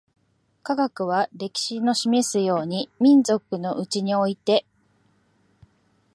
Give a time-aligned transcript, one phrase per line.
[0.63, 4.65] 科学は、歴史の示すように、民族のうちにおいて